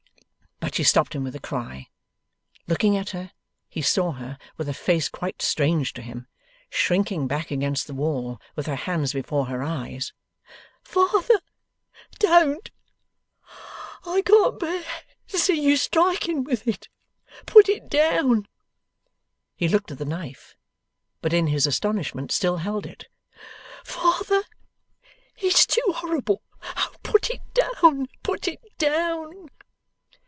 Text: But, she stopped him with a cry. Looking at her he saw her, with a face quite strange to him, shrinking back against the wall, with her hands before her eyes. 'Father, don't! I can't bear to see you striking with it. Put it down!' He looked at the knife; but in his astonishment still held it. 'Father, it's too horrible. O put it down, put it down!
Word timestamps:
But, 0.61 0.75
she 0.75 0.83
stopped 0.83 1.13
him 1.13 1.23
with 1.25 1.35
a 1.35 1.39
cry. 1.39 1.87
Looking 2.65 2.95
at 2.95 3.09
her 3.09 3.31
he 3.67 3.81
saw 3.81 4.13
her, 4.13 4.37
with 4.55 4.69
a 4.69 4.73
face 4.73 5.09
quite 5.09 5.41
strange 5.41 5.91
to 5.93 6.01
him, 6.01 6.27
shrinking 6.69 7.27
back 7.27 7.51
against 7.51 7.87
the 7.87 7.93
wall, 7.93 8.39
with 8.55 8.67
her 8.67 8.75
hands 8.77 9.11
before 9.11 9.47
her 9.47 9.63
eyes. 9.63 10.13
'Father, 10.81 11.41
don't! 12.19 12.71
I 14.05 14.21
can't 14.25 14.59
bear 14.59 14.83
to 15.29 15.39
see 15.39 15.59
you 15.61 15.75
striking 15.75 16.43
with 16.45 16.65
it. 16.65 16.87
Put 17.45 17.67
it 17.67 17.89
down!' 17.89 18.47
He 19.57 19.67
looked 19.67 19.91
at 19.91 19.97
the 19.97 20.05
knife; 20.05 20.55
but 21.21 21.33
in 21.33 21.47
his 21.47 21.67
astonishment 21.67 22.31
still 22.31 22.57
held 22.57 22.85
it. 22.85 23.09
'Father, 23.83 24.43
it's 25.35 25.65
too 25.65 25.83
horrible. 25.87 26.43
O 26.77 26.93
put 27.03 27.29
it 27.29 27.41
down, 27.53 28.07
put 28.23 28.47
it 28.47 28.61
down! 28.77 29.49